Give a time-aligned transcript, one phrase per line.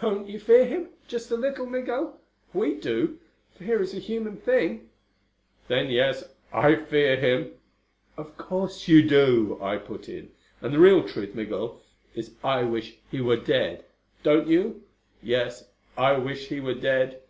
[0.00, 2.18] "Don't you fear him just a little, Migul?
[2.54, 3.18] We do.
[3.58, 4.88] Fear is a human thing."
[5.68, 6.24] "Then yes,
[6.54, 7.52] I fear him."
[8.16, 10.30] "Of course you do," I put in.
[10.62, 11.82] "And the real truth, Migul,
[12.14, 13.84] is I wish he were dead.
[14.22, 14.84] Don't you?"
[15.22, 15.68] "Yes.
[15.98, 17.20] I wish he were dead."